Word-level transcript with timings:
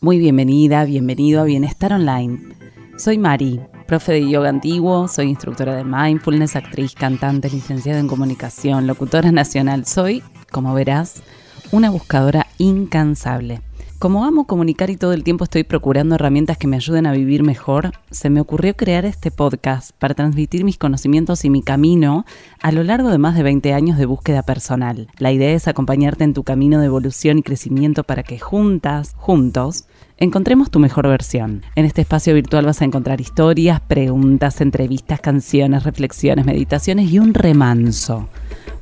Muy 0.00 0.20
bienvenida, 0.20 0.84
bienvenido 0.84 1.40
a 1.40 1.44
Bienestar 1.44 1.92
Online. 1.92 2.38
Soy 2.96 3.18
Mari, 3.18 3.60
profe 3.88 4.12
de 4.12 4.30
yoga 4.30 4.48
antiguo, 4.48 5.08
soy 5.08 5.26
instructora 5.26 5.74
de 5.74 5.82
mindfulness, 5.82 6.54
actriz, 6.54 6.94
cantante, 6.94 7.50
licenciada 7.50 7.98
en 7.98 8.06
comunicación, 8.06 8.86
locutora 8.86 9.32
nacional. 9.32 9.86
Soy, 9.86 10.22
como 10.52 10.72
verás, 10.72 11.24
una 11.72 11.90
buscadora 11.90 12.46
incansable. 12.58 13.60
Como 13.98 14.24
amo 14.24 14.46
comunicar 14.46 14.90
y 14.90 14.96
todo 14.96 15.12
el 15.12 15.24
tiempo 15.24 15.42
estoy 15.42 15.64
procurando 15.64 16.14
herramientas 16.14 16.56
que 16.56 16.68
me 16.68 16.76
ayuden 16.76 17.04
a 17.06 17.12
vivir 17.12 17.42
mejor, 17.42 17.90
se 18.12 18.30
me 18.30 18.40
ocurrió 18.40 18.76
crear 18.76 19.04
este 19.04 19.32
podcast 19.32 19.90
para 19.98 20.14
transmitir 20.14 20.62
mis 20.62 20.78
conocimientos 20.78 21.44
y 21.44 21.50
mi 21.50 21.62
camino 21.62 22.24
a 22.62 22.70
lo 22.70 22.84
largo 22.84 23.08
de 23.08 23.18
más 23.18 23.34
de 23.34 23.42
20 23.42 23.72
años 23.72 23.98
de 23.98 24.06
búsqueda 24.06 24.44
personal. 24.44 25.08
La 25.18 25.32
idea 25.32 25.50
es 25.52 25.66
acompañarte 25.66 26.22
en 26.22 26.32
tu 26.32 26.44
camino 26.44 26.78
de 26.78 26.86
evolución 26.86 27.38
y 27.38 27.42
crecimiento 27.42 28.04
para 28.04 28.22
que 28.22 28.38
juntas, 28.38 29.16
juntos, 29.16 29.88
encontremos 30.16 30.70
tu 30.70 30.78
mejor 30.78 31.08
versión. 31.08 31.62
En 31.74 31.84
este 31.84 32.02
espacio 32.02 32.34
virtual 32.34 32.66
vas 32.66 32.80
a 32.80 32.84
encontrar 32.84 33.20
historias, 33.20 33.80
preguntas, 33.80 34.60
entrevistas, 34.60 35.18
canciones, 35.18 35.82
reflexiones, 35.82 36.46
meditaciones 36.46 37.10
y 37.10 37.18
un 37.18 37.34
remanso 37.34 38.28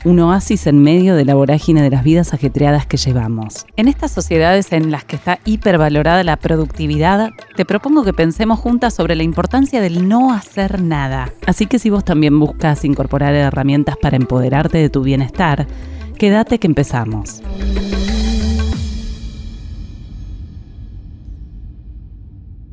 un 0.06 0.20
oasis 0.20 0.68
en 0.68 0.78
medio 0.78 1.16
de 1.16 1.24
la 1.24 1.34
vorágine 1.34 1.82
de 1.82 1.90
las 1.90 2.04
vidas 2.04 2.32
ajetreadas 2.32 2.86
que 2.86 2.96
llevamos. 2.96 3.66
En 3.76 3.88
estas 3.88 4.12
sociedades 4.12 4.72
en 4.72 4.92
las 4.92 5.04
que 5.04 5.16
está 5.16 5.40
hipervalorada 5.44 6.22
la 6.22 6.36
productividad, 6.36 7.30
te 7.56 7.64
propongo 7.64 8.04
que 8.04 8.12
pensemos 8.12 8.60
juntas 8.60 8.94
sobre 8.94 9.16
la 9.16 9.24
importancia 9.24 9.80
del 9.80 10.08
no 10.08 10.32
hacer 10.32 10.80
nada. 10.80 11.32
Así 11.44 11.66
que 11.66 11.80
si 11.80 11.90
vos 11.90 12.04
también 12.04 12.38
buscas 12.38 12.84
incorporar 12.84 13.34
herramientas 13.34 13.96
para 14.00 14.16
empoderarte 14.16 14.78
de 14.78 14.90
tu 14.90 15.02
bienestar, 15.02 15.66
quédate 16.16 16.60
que 16.60 16.68
empezamos. 16.68 17.42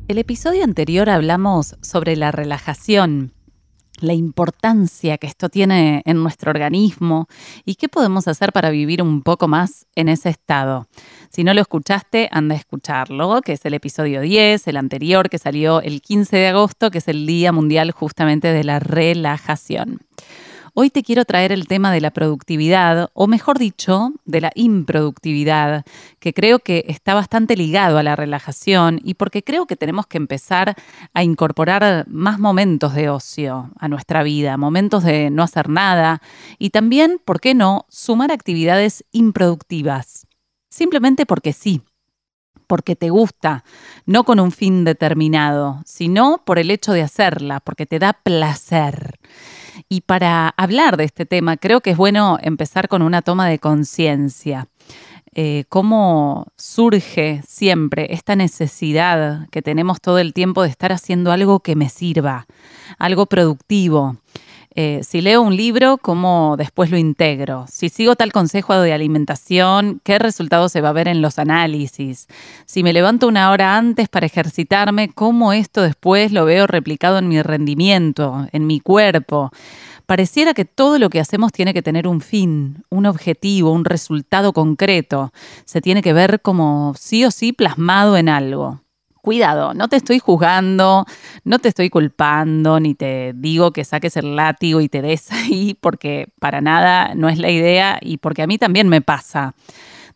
El 0.06 0.18
episodio 0.18 0.62
anterior 0.62 1.10
hablamos 1.10 1.74
sobre 1.80 2.14
la 2.14 2.30
relajación 2.30 3.32
la 4.00 4.12
importancia 4.12 5.18
que 5.18 5.26
esto 5.26 5.48
tiene 5.48 6.02
en 6.04 6.22
nuestro 6.22 6.50
organismo 6.50 7.28
y 7.64 7.76
qué 7.76 7.88
podemos 7.88 8.28
hacer 8.28 8.52
para 8.52 8.70
vivir 8.70 9.02
un 9.02 9.22
poco 9.22 9.48
más 9.48 9.86
en 9.94 10.08
ese 10.08 10.28
estado. 10.28 10.86
Si 11.30 11.44
no 11.44 11.54
lo 11.54 11.60
escuchaste, 11.60 12.28
anda 12.30 12.54
a 12.54 12.58
escucharlo, 12.58 13.40
que 13.42 13.52
es 13.52 13.64
el 13.64 13.74
episodio 13.74 14.20
10, 14.20 14.66
el 14.68 14.76
anterior 14.76 15.28
que 15.28 15.38
salió 15.38 15.80
el 15.80 16.00
15 16.00 16.36
de 16.36 16.48
agosto, 16.48 16.90
que 16.90 16.98
es 16.98 17.08
el 17.08 17.26
Día 17.26 17.52
Mundial 17.52 17.90
justamente 17.90 18.52
de 18.52 18.64
la 18.64 18.78
Relajación. 18.78 20.00
Hoy 20.76 20.90
te 20.90 21.04
quiero 21.04 21.24
traer 21.24 21.52
el 21.52 21.68
tema 21.68 21.92
de 21.92 22.00
la 22.00 22.10
productividad, 22.10 23.08
o 23.12 23.28
mejor 23.28 23.60
dicho, 23.60 24.12
de 24.24 24.40
la 24.40 24.50
improductividad, 24.56 25.84
que 26.18 26.34
creo 26.34 26.58
que 26.58 26.84
está 26.88 27.14
bastante 27.14 27.56
ligado 27.56 27.96
a 27.96 28.02
la 28.02 28.16
relajación 28.16 29.00
y 29.04 29.14
porque 29.14 29.44
creo 29.44 29.66
que 29.66 29.76
tenemos 29.76 30.08
que 30.08 30.16
empezar 30.16 30.74
a 31.12 31.22
incorporar 31.22 32.06
más 32.08 32.40
momentos 32.40 32.92
de 32.92 33.08
ocio 33.08 33.70
a 33.78 33.86
nuestra 33.86 34.24
vida, 34.24 34.56
momentos 34.56 35.04
de 35.04 35.30
no 35.30 35.44
hacer 35.44 35.68
nada 35.68 36.20
y 36.58 36.70
también, 36.70 37.20
¿por 37.24 37.40
qué 37.40 37.54
no?, 37.54 37.86
sumar 37.88 38.32
actividades 38.32 39.04
improductivas. 39.12 40.26
Simplemente 40.70 41.24
porque 41.24 41.52
sí 41.52 41.82
porque 42.66 42.96
te 42.96 43.10
gusta, 43.10 43.62
no 44.06 44.24
con 44.24 44.40
un 44.40 44.50
fin 44.50 44.84
determinado, 44.84 45.82
sino 45.84 46.42
por 46.44 46.58
el 46.58 46.70
hecho 46.70 46.92
de 46.92 47.02
hacerla, 47.02 47.60
porque 47.60 47.84
te 47.84 47.98
da 47.98 48.14
placer. 48.14 49.20
Y 49.94 50.00
para 50.00 50.48
hablar 50.56 50.96
de 50.96 51.04
este 51.04 51.24
tema, 51.24 51.56
creo 51.56 51.80
que 51.80 51.90
es 51.90 51.96
bueno 51.96 52.36
empezar 52.42 52.88
con 52.88 53.00
una 53.00 53.22
toma 53.22 53.48
de 53.48 53.60
conciencia. 53.60 54.66
Eh, 55.36 55.66
cómo 55.68 56.48
surge 56.56 57.42
siempre 57.46 58.12
esta 58.12 58.34
necesidad 58.34 59.48
que 59.52 59.62
tenemos 59.62 60.00
todo 60.00 60.18
el 60.18 60.34
tiempo 60.34 60.64
de 60.64 60.68
estar 60.68 60.90
haciendo 60.90 61.30
algo 61.30 61.60
que 61.60 61.76
me 61.76 61.88
sirva, 61.90 62.48
algo 62.98 63.26
productivo. 63.26 64.16
Eh, 64.76 65.02
si 65.04 65.20
leo 65.20 65.40
un 65.40 65.56
libro, 65.56 65.98
¿cómo 65.98 66.56
después 66.58 66.90
lo 66.90 66.98
integro? 66.98 67.64
Si 67.68 67.88
sigo 67.88 68.16
tal 68.16 68.32
consejo 68.32 68.76
de 68.80 68.92
alimentación, 68.92 70.00
¿qué 70.02 70.18
resultado 70.18 70.68
se 70.68 70.80
va 70.80 70.88
a 70.88 70.92
ver 70.92 71.06
en 71.06 71.22
los 71.22 71.38
análisis? 71.38 72.26
Si 72.66 72.82
me 72.82 72.92
levanto 72.92 73.28
una 73.28 73.52
hora 73.52 73.76
antes 73.76 74.08
para 74.08 74.26
ejercitarme, 74.26 75.10
¿cómo 75.10 75.52
esto 75.52 75.80
después 75.82 76.32
lo 76.32 76.44
veo 76.44 76.66
replicado 76.66 77.18
en 77.18 77.28
mi 77.28 77.40
rendimiento, 77.40 78.48
en 78.50 78.66
mi 78.66 78.80
cuerpo? 78.80 79.52
Pareciera 80.06 80.54
que 80.54 80.64
todo 80.64 80.98
lo 80.98 81.10
que 81.10 81.20
hacemos 81.20 81.52
tiene 81.52 81.72
que 81.72 81.82
tener 81.82 82.06
un 82.06 82.20
fin, 82.20 82.84
un 82.90 83.06
objetivo, 83.06 83.72
un 83.72 83.84
resultado 83.84 84.52
concreto. 84.52 85.32
Se 85.64 85.80
tiene 85.80 86.02
que 86.02 86.12
ver 86.12 86.40
como 86.40 86.94
sí 86.98 87.24
o 87.24 87.30
sí 87.30 87.52
plasmado 87.52 88.16
en 88.16 88.28
algo 88.28 88.84
cuidado, 89.24 89.72
no 89.72 89.88
te 89.88 89.96
estoy 89.96 90.18
juzgando, 90.18 91.06
no 91.44 91.58
te 91.58 91.70
estoy 91.70 91.88
culpando, 91.88 92.78
ni 92.78 92.94
te 92.94 93.32
digo 93.34 93.72
que 93.72 93.82
saques 93.82 94.18
el 94.18 94.36
látigo 94.36 94.82
y 94.82 94.90
te 94.90 95.00
des 95.00 95.32
ahí, 95.32 95.76
porque 95.80 96.28
para 96.38 96.60
nada 96.60 97.14
no 97.14 97.30
es 97.30 97.38
la 97.38 97.50
idea 97.50 97.98
y 98.02 98.18
porque 98.18 98.42
a 98.42 98.46
mí 98.46 98.58
también 98.58 98.88
me 98.88 99.00
pasa. 99.00 99.54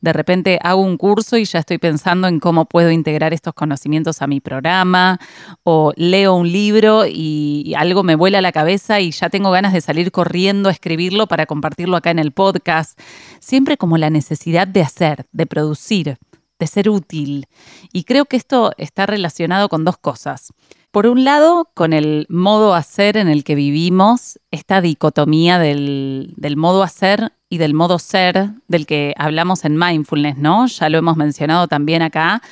De 0.01 0.13
repente 0.13 0.59
hago 0.63 0.83
un 0.83 0.97
curso 0.97 1.37
y 1.37 1.45
ya 1.45 1.59
estoy 1.59 1.79
pensando 1.79 2.29
en 2.29 2.41
cómo 2.41 2.67
puedo 2.67 2.91
integrar 2.91 3.35
estos 3.35 3.55
conocimientos 3.55 4.23
a 4.23 4.27
mi 4.27 4.41
programa, 4.41 5.19
o 5.65 5.93
leo 5.97 6.35
un 6.35 6.51
libro 6.51 7.05
y 7.07 7.75
algo 7.77 8.03
me 8.03 8.15
vuela 8.15 8.39
a 8.39 8.43
la 8.43 8.53
cabeza 8.53 9.01
y 9.01 9.11
ya 9.11 9.31
tengo 9.31 9.51
ganas 9.51 9.73
de 9.73 9.81
salir 9.81 10.13
corriendo 10.13 10.69
a 10.69 10.73
escribirlo 10.73 11.27
para 11.27 11.47
compartirlo 11.47 11.97
acá 11.97 12.11
en 12.11 12.19
el 12.19 12.33
podcast. 12.33 12.99
Siempre 13.41 13.77
como 13.77 13.99
la 13.99 14.11
necesidad 14.11 14.69
de 14.69 14.83
hacer, 14.83 15.27
de 15.33 15.47
producir 15.47 16.19
de 16.59 16.67
ser 16.67 16.89
útil. 16.89 17.47
Y 17.93 18.05
creo 18.05 18.25
que 18.25 18.37
esto 18.37 18.73
está 18.79 19.07
relacionado 19.07 19.69
con 19.69 19.85
dos 19.85 19.97
cosas. 19.97 20.53
Por 20.91 21.07
un 21.07 21.25
lado, 21.25 21.71
con 21.75 21.93
el 21.93 22.27
modo 22.29 22.75
hacer 22.75 23.17
en 23.17 23.29
el 23.29 23.45
que 23.45 23.55
vivimos, 23.55 24.41
esta 24.51 24.81
dicotomía 24.81 25.59
del, 25.59 26.35
modo 26.57 26.83
hacer 26.83 27.33
y 27.49 27.59
del 27.59 27.75
modo 27.75 27.99
ser, 27.99 28.51
del 28.69 28.87
que 28.87 29.15
hablamos 29.17 29.65
en 29.65 29.79
mindfulness, 29.79 30.37
¿no? 30.37 30.67
Ya 30.67 30.89
lo 30.89 30.99
hemos 30.99 31.17
mencionado 31.17 31.69
también 31.69 32.03
acá. 32.03 32.43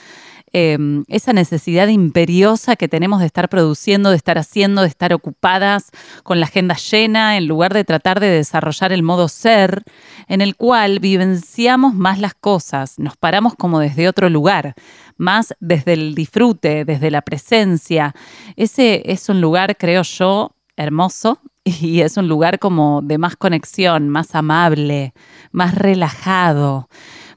Em, 0.52 1.04
esa 1.08 1.34
necesidad 1.34 1.88
imperiosa 1.88 2.76
que 2.76 2.88
tenemos 2.88 3.20
de 3.20 3.26
estar 3.26 3.48
produciendo, 3.50 4.10
de 4.10 4.16
estar 4.16 4.38
haciendo, 4.38 4.82
de 4.82 4.88
estar 4.88 5.12
ocupadas 5.12 5.90
con 6.22 6.40
la 6.40 6.46
agenda 6.46 6.76
llena, 6.76 7.36
en 7.36 7.46
lugar 7.46 7.74
de 7.74 7.84
tratar 7.84 8.20
de 8.20 8.30
desarrollar 8.30 8.92
el 8.92 9.02
modo 9.02 9.28
ser, 9.28 9.82
en 10.28 10.40
el 10.40 10.56
cual 10.56 10.98
vivenciamos 11.00 11.94
más 11.94 12.20
las 12.20 12.32
cosas, 12.32 12.98
nos 12.98 13.18
paramos 13.18 13.54
como 13.54 13.80
desde 13.80 14.08
otro 14.08 14.30
lugar, 14.30 14.74
más 15.18 15.54
desde 15.60 15.92
el 15.92 16.14
disfrute, 16.14 16.86
desde 16.86 17.10
la 17.10 17.20
presencia. 17.22 18.14
Ese 18.54 19.02
es 19.04 19.28
un 19.28 19.42
lugar, 19.42 19.76
creo 19.76 20.02
yo, 20.02 20.56
hermoso 20.76 21.40
y 21.66 22.00
es 22.00 22.16
un 22.16 22.28
lugar 22.28 22.58
como 22.58 23.02
de 23.02 23.18
más 23.18 23.36
conexión, 23.36 24.08
más 24.08 24.34
amable, 24.34 25.12
más 25.50 25.74
relajado 25.74 26.88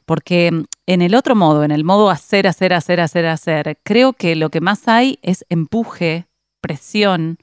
porque 0.10 0.66
en 0.88 1.02
el 1.04 1.14
otro 1.14 1.36
modo, 1.36 1.64
en 1.64 1.70
el 1.70 1.84
modo 1.84 2.10
hacer, 2.10 2.48
hacer, 2.48 2.74
hacer, 2.74 3.00
hacer, 3.00 3.28
hacer, 3.28 3.80
creo 3.84 4.14
que 4.14 4.36
lo 4.36 4.50
que 4.50 4.60
más 4.60 4.88
hay 4.88 5.20
es 5.22 5.46
empuje, 5.50 6.26
presión, 6.62 7.38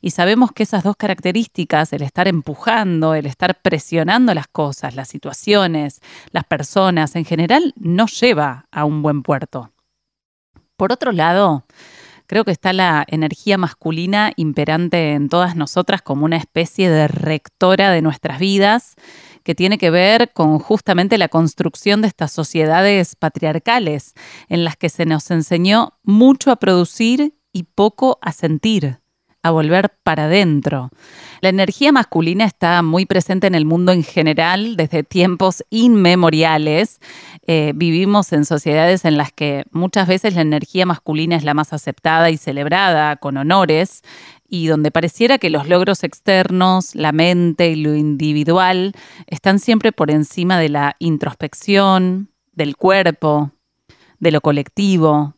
y 0.00 0.12
sabemos 0.12 0.50
que 0.52 0.62
esas 0.62 0.82
dos 0.82 0.96
características, 0.96 1.92
el 1.92 2.00
estar 2.00 2.26
empujando, 2.26 3.14
el 3.14 3.26
estar 3.26 3.60
presionando 3.60 4.32
las 4.32 4.48
cosas, 4.48 4.94
las 4.94 5.08
situaciones, 5.08 6.00
las 6.30 6.44
personas 6.44 7.16
en 7.16 7.26
general, 7.26 7.74
no 7.76 8.06
lleva 8.06 8.64
a 8.70 8.86
un 8.86 9.02
buen 9.02 9.22
puerto. 9.22 9.72
Por 10.78 10.92
otro 10.92 11.12
lado, 11.12 11.64
creo 12.26 12.44
que 12.44 12.50
está 12.50 12.72
la 12.72 13.04
energía 13.08 13.58
masculina 13.58 14.32
imperante 14.36 15.12
en 15.12 15.28
todas 15.28 15.56
nosotras 15.56 16.02
como 16.02 16.24
una 16.24 16.36
especie 16.36 16.90
de 16.90 17.08
rectora 17.08 17.90
de 17.90 18.02
nuestras 18.02 18.38
vidas 18.38 18.94
que 19.42 19.54
tiene 19.54 19.78
que 19.78 19.90
ver 19.90 20.32
con 20.32 20.58
justamente 20.58 21.18
la 21.18 21.28
construcción 21.28 22.02
de 22.02 22.08
estas 22.08 22.32
sociedades 22.32 23.14
patriarcales 23.14 24.14
en 24.48 24.64
las 24.64 24.76
que 24.76 24.88
se 24.88 25.06
nos 25.06 25.30
enseñó 25.30 25.94
mucho 26.02 26.50
a 26.50 26.56
producir 26.56 27.34
y 27.52 27.62
poco 27.62 28.18
a 28.22 28.32
sentir 28.32 29.00
a 29.46 29.50
volver 29.50 29.90
para 30.02 30.24
adentro. 30.24 30.90
La 31.40 31.50
energía 31.50 31.92
masculina 31.92 32.44
está 32.44 32.82
muy 32.82 33.06
presente 33.06 33.46
en 33.46 33.54
el 33.54 33.64
mundo 33.64 33.92
en 33.92 34.02
general 34.02 34.76
desde 34.76 35.04
tiempos 35.04 35.64
inmemoriales. 35.70 36.98
Eh, 37.48 37.72
vivimos 37.76 38.32
en 38.32 38.44
sociedades 38.44 39.04
en 39.04 39.16
las 39.16 39.32
que 39.32 39.64
muchas 39.70 40.08
veces 40.08 40.34
la 40.34 40.40
energía 40.40 40.84
masculina 40.84 41.36
es 41.36 41.44
la 41.44 41.54
más 41.54 41.72
aceptada 41.72 42.30
y 42.30 42.36
celebrada, 42.36 43.16
con 43.16 43.36
honores, 43.36 44.02
y 44.48 44.66
donde 44.66 44.90
pareciera 44.90 45.38
que 45.38 45.50
los 45.50 45.68
logros 45.68 46.02
externos, 46.02 46.94
la 46.96 47.12
mente 47.12 47.70
y 47.70 47.76
lo 47.76 47.94
individual 47.94 48.94
están 49.26 49.60
siempre 49.60 49.92
por 49.92 50.10
encima 50.10 50.58
de 50.58 50.68
la 50.70 50.96
introspección, 50.98 52.30
del 52.52 52.76
cuerpo, 52.76 53.52
de 54.18 54.32
lo 54.32 54.40
colectivo. 54.40 55.34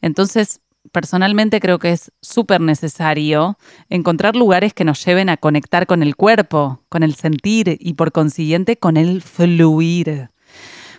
Entonces, 0.00 0.60
personalmente 0.90 1.60
creo 1.60 1.78
que 1.78 1.92
es 1.92 2.10
súper 2.22 2.60
necesario 2.60 3.56
encontrar 3.88 4.34
lugares 4.34 4.74
que 4.74 4.84
nos 4.84 5.04
lleven 5.04 5.28
a 5.28 5.36
conectar 5.36 5.86
con 5.86 6.02
el 6.02 6.16
cuerpo, 6.16 6.82
con 6.88 7.04
el 7.04 7.14
sentir 7.14 7.76
y 7.78 7.94
por 7.94 8.10
consiguiente 8.10 8.76
con 8.76 8.96
el 8.96 9.22
fluir. 9.22 10.31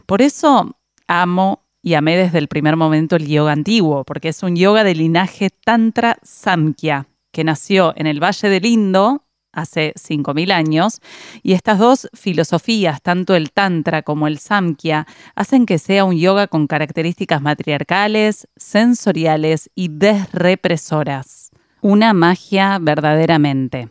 Por 0.06 0.22
eso 0.22 0.76
amo 1.08 1.64
y 1.82 1.96
amé 1.96 2.18
desde 2.18 2.40
el 2.40 2.48
primer 2.48 2.78
momento 2.78 3.16
el 3.16 3.28
yoga 3.28 3.52
antiguo, 3.52 4.04
porque 4.06 4.30
es 4.30 4.42
un 4.42 4.56
yoga 4.56 4.84
de 4.84 4.96
linaje 4.96 5.50
Tantra 5.50 6.18
Samkhya, 6.24 7.08
que 7.32 7.44
nació 7.44 7.94
en 7.98 8.08
el 8.08 8.24
Valle 8.24 8.50
del 8.50 8.66
Indo 8.66 9.24
hace 9.52 9.94
5.000 9.96 10.52
años, 10.52 11.00
y 11.44 11.54
estas 11.54 11.78
dos 11.78 12.10
filosofías, 12.14 13.02
tanto 13.02 13.36
el 13.36 13.52
Tantra 13.52 14.02
como 14.02 14.28
el 14.28 14.40
Samkhya, 14.40 15.06
hacen 15.36 15.66
que 15.66 15.78
sea 15.78 16.06
un 16.06 16.18
yoga 16.18 16.48
con 16.48 16.68
características 16.68 17.42
matriarcales, 17.42 18.48
sensoriales 18.56 19.70
y 19.76 19.90
desrepresoras. 19.90 21.52
Una 21.82 22.14
magia 22.14 22.80
verdaderamente. 22.82 23.90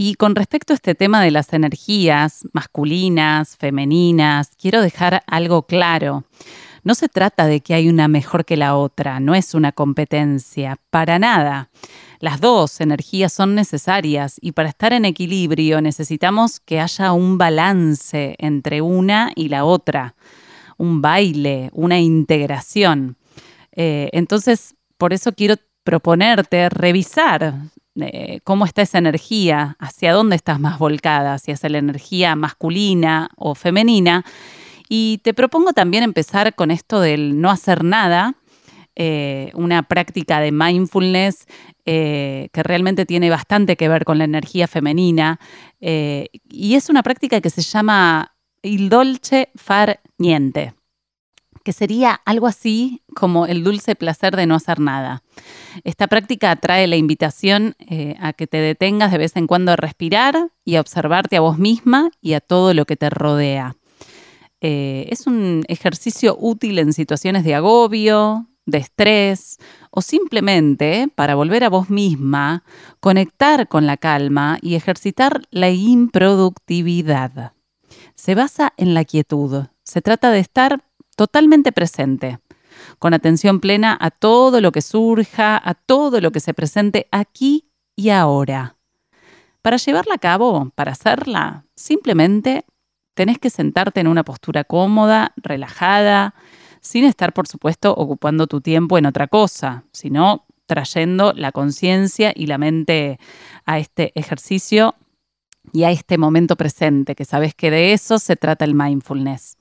Y 0.00 0.14
con 0.14 0.36
respecto 0.36 0.72
a 0.72 0.76
este 0.76 0.94
tema 0.94 1.20
de 1.20 1.32
las 1.32 1.52
energías 1.52 2.46
masculinas, 2.52 3.56
femeninas, 3.56 4.52
quiero 4.56 4.80
dejar 4.80 5.24
algo 5.26 5.62
claro. 5.62 6.22
No 6.84 6.94
se 6.94 7.08
trata 7.08 7.46
de 7.48 7.62
que 7.62 7.74
hay 7.74 7.88
una 7.88 8.06
mejor 8.06 8.44
que 8.44 8.56
la 8.56 8.76
otra, 8.76 9.18
no 9.18 9.34
es 9.34 9.54
una 9.54 9.72
competencia, 9.72 10.78
para 10.90 11.18
nada. 11.18 11.70
Las 12.20 12.40
dos 12.40 12.80
energías 12.80 13.32
son 13.32 13.56
necesarias 13.56 14.36
y 14.40 14.52
para 14.52 14.68
estar 14.68 14.92
en 14.92 15.04
equilibrio 15.04 15.80
necesitamos 15.80 16.60
que 16.60 16.78
haya 16.78 17.12
un 17.12 17.36
balance 17.36 18.36
entre 18.38 18.80
una 18.80 19.32
y 19.34 19.48
la 19.48 19.64
otra, 19.64 20.14
un 20.76 21.02
baile, 21.02 21.70
una 21.72 21.98
integración. 21.98 23.16
Eh, 23.72 24.10
entonces, 24.12 24.76
por 24.96 25.12
eso 25.12 25.32
quiero 25.32 25.56
proponerte 25.82 26.68
revisar 26.68 27.54
eh, 28.00 28.40
cómo 28.44 28.64
está 28.64 28.82
esa 28.82 28.98
energía, 28.98 29.76
hacia 29.78 30.12
dónde 30.12 30.36
estás 30.36 30.60
más 30.60 30.78
volcada, 30.78 31.34
hacia 31.34 31.56
la 31.68 31.78
energía 31.78 32.36
masculina 32.36 33.30
o 33.36 33.54
femenina. 33.54 34.24
Y 34.88 35.18
te 35.24 35.34
propongo 35.34 35.72
también 35.72 36.02
empezar 36.02 36.54
con 36.54 36.70
esto 36.70 37.00
del 37.00 37.40
no 37.40 37.50
hacer 37.50 37.84
nada, 37.84 38.34
eh, 38.96 39.50
una 39.54 39.82
práctica 39.82 40.40
de 40.40 40.50
mindfulness 40.50 41.46
eh, 41.84 42.48
que 42.52 42.62
realmente 42.62 43.06
tiene 43.06 43.30
bastante 43.30 43.76
que 43.76 43.88
ver 43.88 44.04
con 44.04 44.18
la 44.18 44.24
energía 44.24 44.66
femenina. 44.66 45.38
y 45.80 46.74
es 46.74 46.88
una 46.88 47.02
práctica 47.02 47.40
que 47.40 47.50
se 47.50 47.62
llama 47.62 48.34
il 48.62 48.88
dolce 48.88 49.50
far 49.54 50.00
niente 50.18 50.77
que 51.68 51.74
sería 51.74 52.18
algo 52.24 52.46
así 52.46 53.02
como 53.14 53.44
el 53.44 53.62
dulce 53.62 53.94
placer 53.94 54.34
de 54.36 54.46
no 54.46 54.54
hacer 54.54 54.80
nada. 54.80 55.22
Esta 55.84 56.06
práctica 56.06 56.56
trae 56.56 56.86
la 56.86 56.96
invitación 56.96 57.74
eh, 57.78 58.16
a 58.20 58.32
que 58.32 58.46
te 58.46 58.56
detengas 58.56 59.12
de 59.12 59.18
vez 59.18 59.36
en 59.36 59.46
cuando 59.46 59.72
a 59.72 59.76
respirar 59.76 60.48
y 60.64 60.76
a 60.76 60.80
observarte 60.80 61.36
a 61.36 61.42
vos 61.42 61.58
misma 61.58 62.10
y 62.22 62.32
a 62.32 62.40
todo 62.40 62.72
lo 62.72 62.86
que 62.86 62.96
te 62.96 63.10
rodea. 63.10 63.76
Eh, 64.62 65.08
es 65.10 65.26
un 65.26 65.62
ejercicio 65.68 66.38
útil 66.40 66.78
en 66.78 66.94
situaciones 66.94 67.44
de 67.44 67.54
agobio, 67.54 68.46
de 68.64 68.78
estrés 68.78 69.58
o 69.90 70.00
simplemente 70.00 71.10
para 71.14 71.34
volver 71.34 71.64
a 71.64 71.68
vos 71.68 71.90
misma, 71.90 72.64
conectar 72.98 73.68
con 73.68 73.86
la 73.86 73.98
calma 73.98 74.56
y 74.62 74.74
ejercitar 74.74 75.42
la 75.50 75.68
improductividad. 75.68 77.52
Se 78.14 78.34
basa 78.34 78.72
en 78.78 78.94
la 78.94 79.04
quietud. 79.04 79.66
Se 79.82 80.00
trata 80.00 80.30
de 80.30 80.38
estar 80.38 80.87
totalmente 81.18 81.72
presente, 81.72 82.38
con 83.00 83.12
atención 83.12 83.58
plena 83.58 83.98
a 84.00 84.12
todo 84.12 84.60
lo 84.60 84.70
que 84.70 84.82
surja, 84.82 85.60
a 85.62 85.74
todo 85.74 86.20
lo 86.20 86.30
que 86.30 86.38
se 86.38 86.54
presente 86.54 87.08
aquí 87.10 87.72
y 87.96 88.10
ahora. 88.10 88.76
Para 89.60 89.78
llevarla 89.78 90.14
a 90.14 90.18
cabo, 90.18 90.70
para 90.76 90.92
hacerla, 90.92 91.66
simplemente 91.74 92.64
tenés 93.14 93.40
que 93.40 93.50
sentarte 93.50 93.98
en 93.98 94.06
una 94.06 94.22
postura 94.22 94.62
cómoda, 94.62 95.32
relajada, 95.36 96.36
sin 96.80 97.02
estar, 97.02 97.32
por 97.32 97.48
supuesto, 97.48 97.92
ocupando 97.96 98.46
tu 98.46 98.60
tiempo 98.60 98.96
en 98.96 99.06
otra 99.06 99.26
cosa, 99.26 99.82
sino 99.90 100.46
trayendo 100.66 101.32
la 101.32 101.50
conciencia 101.50 102.32
y 102.32 102.46
la 102.46 102.58
mente 102.58 103.18
a 103.64 103.80
este 103.80 104.12
ejercicio 104.14 104.94
y 105.72 105.82
a 105.82 105.90
este 105.90 106.16
momento 106.16 106.54
presente, 106.54 107.16
que 107.16 107.24
sabes 107.24 107.56
que 107.56 107.72
de 107.72 107.92
eso 107.92 108.20
se 108.20 108.36
trata 108.36 108.64
el 108.64 108.76
mindfulness. 108.76 109.58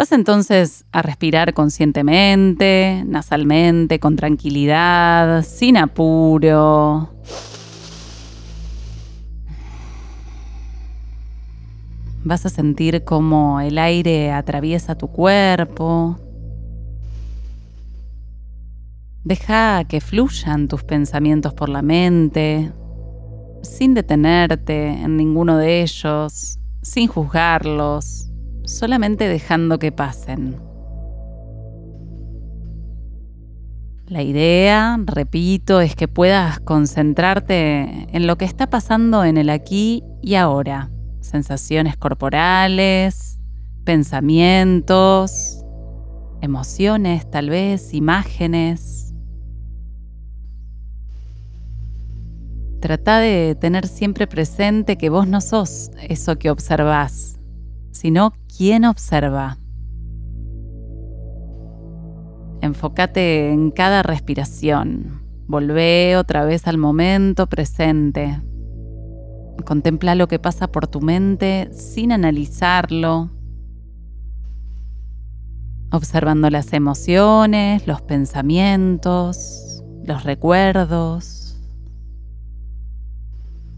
Vas 0.00 0.12
entonces 0.12 0.86
a 0.92 1.02
respirar 1.02 1.52
conscientemente, 1.52 3.04
nasalmente, 3.06 4.00
con 4.00 4.16
tranquilidad, 4.16 5.42
sin 5.42 5.76
apuro. 5.76 7.10
Vas 12.24 12.46
a 12.46 12.48
sentir 12.48 13.04
cómo 13.04 13.60
el 13.60 13.76
aire 13.76 14.32
atraviesa 14.32 14.94
tu 14.94 15.08
cuerpo. 15.08 16.18
Deja 19.22 19.84
que 19.84 20.00
fluyan 20.00 20.66
tus 20.66 20.82
pensamientos 20.82 21.52
por 21.52 21.68
la 21.68 21.82
mente, 21.82 22.72
sin 23.60 23.92
detenerte 23.92 24.92
en 24.92 25.18
ninguno 25.18 25.58
de 25.58 25.82
ellos, 25.82 26.58
sin 26.80 27.06
juzgarlos 27.06 28.29
solamente 28.70 29.28
dejando 29.28 29.78
que 29.78 29.92
pasen. 29.92 30.56
La 34.06 34.22
idea, 34.22 34.98
repito, 35.04 35.80
es 35.80 35.94
que 35.94 36.08
puedas 36.08 36.58
concentrarte 36.60 38.08
en 38.10 38.26
lo 38.26 38.36
que 38.36 38.44
está 38.44 38.68
pasando 38.68 39.24
en 39.24 39.36
el 39.36 39.50
aquí 39.50 40.02
y 40.20 40.34
ahora. 40.34 40.90
Sensaciones 41.20 41.96
corporales, 41.96 43.38
pensamientos, 43.84 45.64
emociones 46.40 47.30
tal 47.30 47.50
vez, 47.50 47.94
imágenes. 47.94 49.14
Trata 52.80 53.18
de 53.18 53.56
tener 53.60 53.86
siempre 53.86 54.26
presente 54.26 54.96
que 54.96 55.10
vos 55.10 55.28
no 55.28 55.40
sos 55.40 55.90
eso 56.08 56.36
que 56.36 56.50
observás, 56.50 57.39
sino 58.00 58.32
quien 58.56 58.86
observa. 58.86 59.58
Enfócate 62.62 63.50
en 63.50 63.70
cada 63.70 64.02
respiración. 64.02 65.20
Volvé 65.46 66.16
otra 66.16 66.46
vez 66.46 66.66
al 66.66 66.78
momento 66.78 67.46
presente. 67.46 68.40
Contempla 69.66 70.14
lo 70.14 70.28
que 70.28 70.38
pasa 70.38 70.72
por 70.72 70.86
tu 70.86 71.02
mente 71.02 71.68
sin 71.74 72.10
analizarlo. 72.12 73.30
Observando 75.92 76.48
las 76.48 76.72
emociones, 76.72 77.86
los 77.86 78.00
pensamientos, 78.00 79.84
los 80.06 80.24
recuerdos. 80.24 81.60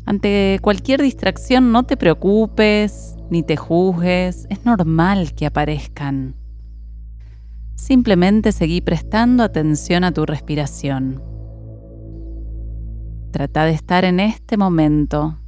Ante 0.07 0.61
cualquier 0.62 1.02
distracción 1.02 1.73
no 1.73 1.83
te 1.87 1.97
preocupes, 1.97 3.17
ni 3.33 3.43
te 3.43 3.57
juzgues, 3.57 4.47
es 4.51 4.67
normal 4.67 5.33
que 5.33 5.47
aparezcan. 5.47 6.37
Simplemente 7.75 8.53
seguí 8.53 8.83
prestando 8.83 9.43
atención 9.43 10.05
a 10.05 10.12
tu 10.12 10.27
respiración. 10.27 11.23
Trata 13.31 13.65
de 13.65 13.73
estar 13.73 14.05
en 14.05 14.21
este 14.21 14.59
momento 14.59 15.39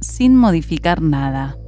sin 0.00 0.34
modificar 0.34 1.02
nada. 1.02 1.58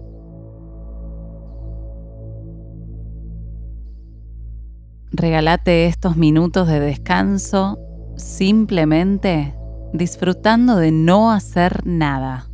Regálate 5.10 5.84
estos 5.84 6.16
minutos 6.16 6.66
de 6.66 6.80
descanso 6.80 7.78
simplemente 8.16 9.54
disfrutando 9.92 10.76
de 10.76 10.92
no 10.92 11.30
hacer 11.30 11.86
nada. 11.86 12.47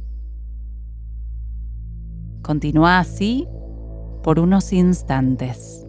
Continúa 2.45 2.99
así 2.99 3.49
por 4.23 4.39
unos 4.39 4.73
instantes. 4.75 5.84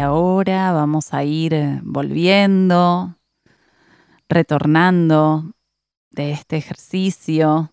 Ahora 0.00 0.72
vamos 0.72 1.12
a 1.12 1.24
ir 1.24 1.80
volviendo, 1.82 3.16
retornando 4.28 5.52
de 6.10 6.32
este 6.32 6.56
ejercicio, 6.56 7.72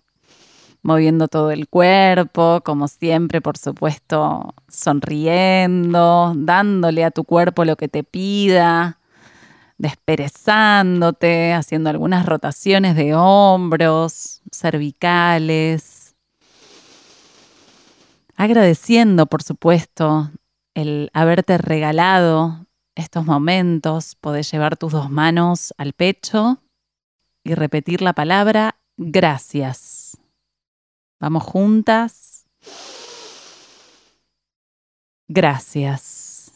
moviendo 0.81 1.27
todo 1.27 1.51
el 1.51 1.67
cuerpo, 1.67 2.61
como 2.63 2.87
siempre, 2.87 3.41
por 3.41 3.57
supuesto, 3.57 4.53
sonriendo, 4.67 6.33
dándole 6.35 7.03
a 7.03 7.11
tu 7.11 7.23
cuerpo 7.23 7.65
lo 7.65 7.75
que 7.75 7.87
te 7.87 8.03
pida, 8.03 8.99
desperezándote, 9.77 11.53
haciendo 11.53 11.89
algunas 11.89 12.25
rotaciones 12.25 12.95
de 12.95 13.13
hombros, 13.15 14.41
cervicales, 14.51 16.15
agradeciendo, 18.35 19.25
por 19.25 19.43
supuesto, 19.43 20.31
el 20.75 21.09
haberte 21.13 21.57
regalado 21.57 22.67
estos 22.93 23.25
momentos, 23.25 24.15
podés 24.15 24.51
llevar 24.51 24.77
tus 24.77 24.91
dos 24.91 25.09
manos 25.09 25.73
al 25.77 25.93
pecho 25.93 26.61
y 27.43 27.55
repetir 27.55 28.01
la 28.01 28.13
palabra 28.13 28.77
gracias. 28.97 30.17
Vamos 31.19 31.43
juntas. 31.43 32.47
Gracias. 35.27 36.51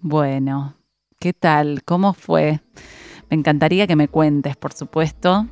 Bueno, 0.00 0.74
¿qué 1.18 1.32
tal? 1.32 1.82
¿Cómo 1.84 2.12
fue? 2.12 2.60
Me 3.30 3.36
encantaría 3.36 3.86
que 3.86 3.96
me 3.96 4.08
cuentes, 4.08 4.56
por 4.56 4.72
supuesto, 4.72 5.46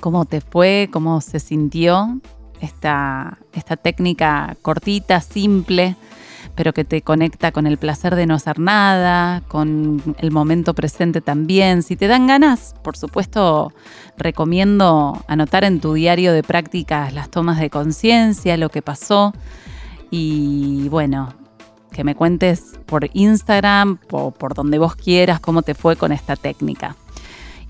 cómo 0.00 0.26
te 0.26 0.40
fue, 0.40 0.88
cómo 0.92 1.20
se 1.20 1.40
sintió 1.40 2.20
esta, 2.60 3.38
esta 3.52 3.76
técnica 3.76 4.56
cortita, 4.62 5.20
simple, 5.20 5.96
pero 6.54 6.72
que 6.72 6.84
te 6.84 7.02
conecta 7.02 7.52
con 7.52 7.66
el 7.66 7.78
placer 7.78 8.14
de 8.14 8.26
no 8.26 8.34
hacer 8.34 8.58
nada, 8.58 9.42
con 9.48 10.02
el 10.18 10.30
momento 10.30 10.74
presente 10.74 11.20
también. 11.20 11.82
Si 11.82 11.96
te 11.96 12.06
dan 12.06 12.26
ganas, 12.26 12.74
por 12.82 12.96
supuesto, 12.96 13.72
recomiendo 14.16 15.24
anotar 15.26 15.64
en 15.64 15.80
tu 15.80 15.94
diario 15.94 16.32
de 16.32 16.42
prácticas 16.42 17.12
las 17.12 17.30
tomas 17.30 17.58
de 17.58 17.70
conciencia, 17.70 18.56
lo 18.56 18.68
que 18.68 18.82
pasó 18.82 19.32
y 20.10 20.88
bueno, 20.90 21.34
que 21.90 22.04
me 22.04 22.14
cuentes 22.14 22.78
por 22.86 23.08
Instagram 23.12 23.98
o 24.10 24.30
por 24.30 24.54
donde 24.54 24.78
vos 24.78 24.94
quieras 24.94 25.40
cómo 25.40 25.62
te 25.62 25.74
fue 25.74 25.96
con 25.96 26.12
esta 26.12 26.36
técnica. 26.36 26.96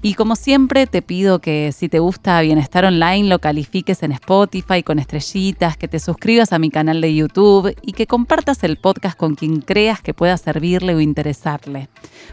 Y 0.07 0.13
como 0.13 0.37
siempre 0.37 0.87
te 0.87 1.01
pido 1.01 1.39
que 1.39 1.73
si 1.73 1.89
te 1.89 1.99
gusta 1.99 2.39
Bienestar 2.43 2.85
Online 2.85 3.27
lo 3.27 3.39
califiques 3.39 4.03
en 4.03 4.13
Spotify 4.13 4.83
con 4.83 4.99
estrellitas, 4.99 5.79
que 5.79 5.89
te 5.89 5.99
suscribas 5.99 6.53
a 6.53 6.59
mi 6.59 6.69
canal 6.69 7.01
de 7.01 7.15
YouTube 7.15 7.75
y 7.81 7.93
que 7.93 8.07
compartas 8.07 8.63
el 8.65 8.77
podcast 8.77 9.17
con 9.17 9.35
quien 9.35 9.63
creas 9.63 10.03
que 10.03 10.13
pueda 10.13 10.37
servirle 10.37 10.95
o 10.95 11.01
interesarle. 11.01 11.89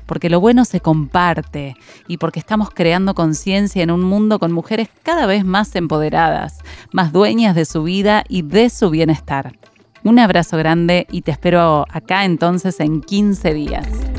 Porque 0.05 0.29
lo 0.29 0.41
bueno 0.41 0.65
se 0.65 0.81
comparte 0.81 1.77
y 2.09 2.17
porque 2.17 2.41
estamos 2.41 2.71
creando 2.71 3.13
conciencia 3.13 3.81
en 3.81 3.91
un 3.91 4.03
mundo 4.03 4.37
con 4.37 4.51
mujeres 4.51 4.89
cada 5.03 5.25
vez 5.25 5.45
más 5.45 5.73
empoderadas, 5.77 6.57
más 6.91 7.13
dueñas 7.13 7.55
de 7.55 7.63
su 7.63 7.83
vida 7.83 8.25
y 8.27 8.41
de 8.41 8.69
su 8.69 8.89
bienestar. 8.89 9.57
Un 10.03 10.19
abrazo 10.19 10.57
grande 10.57 11.07
y 11.09 11.21
te 11.21 11.31
espero 11.31 11.85
acá 11.89 12.25
entonces 12.25 12.81
en 12.81 12.99
15 12.99 13.53
días. 13.53 14.10